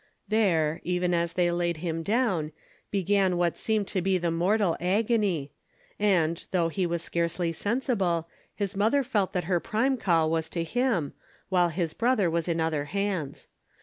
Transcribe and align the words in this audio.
There, 0.27 0.81
even 0.83 1.13
as 1.13 1.33
they 1.33 1.51
laid 1.51 1.77
him 1.77 2.01
down, 2.01 2.53
began 2.89 3.37
what 3.37 3.55
seemed 3.55 3.87
to 3.89 4.01
be 4.01 4.17
the 4.17 4.31
mortal 4.31 4.75
agony, 4.79 5.51
and, 5.99 6.43
though 6.49 6.69
he 6.69 6.87
was 6.87 7.03
scarcely 7.03 7.53
sensible, 7.53 8.27
his 8.55 8.75
mother 8.75 9.03
felt 9.03 9.31
that 9.33 9.43
her 9.43 9.59
prime 9.59 9.97
call 9.97 10.31
was 10.31 10.49
to 10.49 10.63
him, 10.63 11.13
while 11.49 11.69
his 11.69 11.93
brother 11.93 12.31
was 12.31 12.47
in 12.47 12.59
other 12.59 12.85
hands. 12.85 13.47